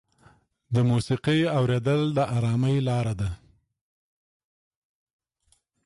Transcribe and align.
د 0.73 0.75
موسیقۍ 0.89 1.39
اورېدل 1.57 2.01
د 2.17 2.19
ارامۍ 2.37 2.77
لاره 2.87 3.13
ده. 3.21 3.29